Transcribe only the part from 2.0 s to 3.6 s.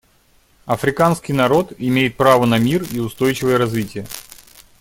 право на мир и устойчивое